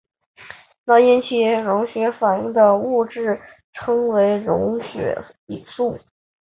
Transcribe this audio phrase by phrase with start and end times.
[0.85, 3.39] 能引起溶血反应的物质
[3.73, 5.15] 称为溶血
[5.75, 5.95] 素。